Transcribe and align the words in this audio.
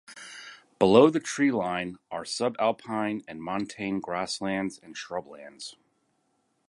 Below 0.79 1.11
the 1.11 1.19
tree 1.19 1.51
line 1.51 1.97
are 2.09 2.23
subalpine 2.23 3.23
and 3.27 3.39
montane 3.39 3.99
grasslands 3.99 4.79
and 4.79 4.95
shrublands. 4.95 5.75